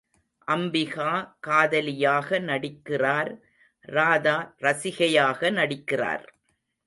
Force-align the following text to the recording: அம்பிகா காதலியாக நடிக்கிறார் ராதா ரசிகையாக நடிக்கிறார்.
அம்பிகா 0.47 1.09
காதலியாக 1.39 2.39
நடிக்கிறார் 2.39 3.31
ராதா 3.89 4.37
ரசிகையாக 4.61 5.51
நடிக்கிறார். 5.51 6.25